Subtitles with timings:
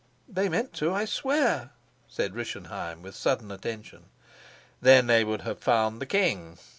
[0.27, 1.73] "They meant to, I swear,"
[2.07, 4.05] said Rischenheim with sudden attention.
[4.81, 6.57] "Then they would have found the king.